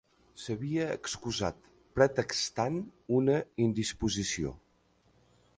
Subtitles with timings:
[0.43, 1.59] S'havia excusat
[1.99, 2.81] pretextant
[3.21, 4.59] una indisposició.